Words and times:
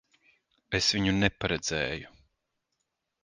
Es 0.77 0.87
viņu 0.95 1.13
neparedzēju. 1.17 2.09